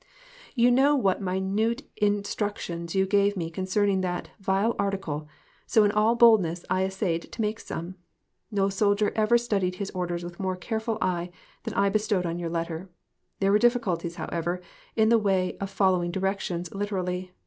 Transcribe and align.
You 0.55 0.71
know 0.71 0.95
what 0.95 1.21
minute 1.21 1.83
instructions 1.97 2.95
you 2.95 3.05
gave 3.05 3.37
me 3.37 3.51
concerning 3.51 4.01
that 4.01 4.31
vile 4.39 4.75
article, 4.79 5.27
so 5.67 5.83
in 5.83 5.91
all 5.91 6.15
boldness 6.15 6.65
I 6.71 6.83
essayed 6.83 7.31
to 7.31 7.39
make 7.41 7.59
some. 7.59 7.93
No 8.49 8.67
soldier 8.67 9.11
ever 9.15 9.37
studied 9.37 9.75
his 9.75 9.91
orders 9.91 10.23
with 10.23 10.39
more 10.39 10.55
careful 10.55 10.97
eye 11.03 11.29
than 11.65 11.75
I 11.75 11.89
bestowed 11.89 12.25
on 12.25 12.39
your 12.39 12.49
letter. 12.49 12.89
There 13.41 13.51
were 13.51 13.59
difficulties, 13.59 14.15
however, 14.15 14.59
in 14.95 15.09
the 15.09 15.19
way 15.19 15.55
of 15.59 15.69
following 15.69 16.09
directions 16.09 16.73
liter 16.73 16.97
ally. 16.97 17.29